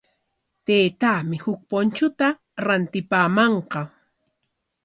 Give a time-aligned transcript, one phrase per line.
[0.65, 2.27] Taytaami huk punchuta
[2.65, 3.81] rantipamanqa.